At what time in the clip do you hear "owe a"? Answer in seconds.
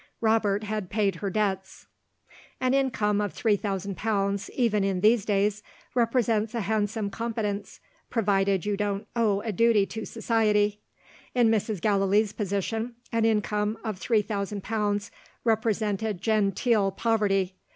9.15-9.51